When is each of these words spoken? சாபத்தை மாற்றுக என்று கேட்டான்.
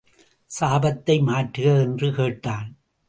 சாபத்தை 0.49 1.17
மாற்றுக 1.21 1.81
என்று 1.81 2.13
கேட்டான். 2.13 2.69